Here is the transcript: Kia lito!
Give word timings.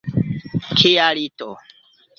Kia 0.77 1.07
lito! 1.17 1.49